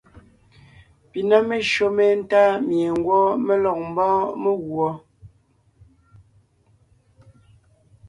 Pi 1.09 1.19
ná 1.29 1.37
meshÿó 1.47 1.85
méntá 1.97 2.41
mie 2.67 2.87
ngwɔ́ 2.97 3.23
mé 3.45 3.53
lɔg 3.63 3.77
ḿbɔ́ɔn 3.89 4.37
meguɔ. 4.41 4.89